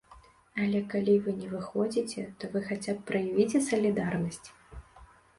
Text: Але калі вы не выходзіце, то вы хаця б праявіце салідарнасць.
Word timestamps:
Але 0.61 0.79
калі 0.91 1.13
вы 1.25 1.33
не 1.41 1.49
выходзіце, 1.51 2.23
то 2.43 2.49
вы 2.53 2.61
хаця 2.69 2.95
б 3.01 3.05
праявіце 3.11 3.61
салідарнасць. 3.67 4.41